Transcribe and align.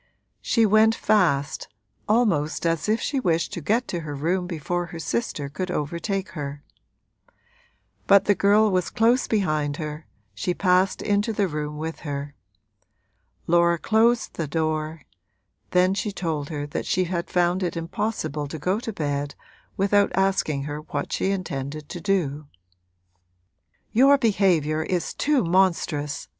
She 0.41 0.65
went 0.65 0.95
fast, 0.95 1.67
almost 2.09 2.65
as 2.65 2.89
if 2.89 2.99
she 2.99 3.19
wished 3.19 3.53
to 3.53 3.61
get 3.61 3.87
to 3.89 3.99
her 3.99 4.15
room 4.15 4.47
before 4.47 4.87
her 4.87 4.97
sister 4.97 5.47
could 5.47 5.69
overtake 5.69 6.29
her. 6.29 6.63
But 8.07 8.25
the 8.25 8.33
girl 8.33 8.71
was 8.71 8.89
close 8.89 9.27
behind 9.27 9.77
her, 9.77 10.07
she 10.33 10.55
passed 10.55 11.03
into 11.03 11.31
the 11.31 11.47
room 11.47 11.77
with 11.77 11.99
her. 11.99 12.33
Laura 13.45 13.77
closed 13.77 14.33
the 14.33 14.47
door; 14.47 15.03
then 15.69 15.93
she 15.93 16.11
told 16.11 16.49
her 16.49 16.65
that 16.65 16.87
she 16.87 17.03
had 17.03 17.29
found 17.29 17.61
it 17.61 17.77
impossible 17.77 18.47
to 18.47 18.57
go 18.57 18.79
to 18.79 18.91
bed 18.91 19.35
without 19.77 20.11
asking 20.15 20.63
her 20.63 20.79
what 20.79 21.13
she 21.13 21.29
intended 21.29 21.87
to 21.89 22.01
do. 22.01 22.47
'Your 23.91 24.17
behaviour 24.17 24.81
is 24.81 25.13
too 25.13 25.43
monstrous!' 25.43 26.27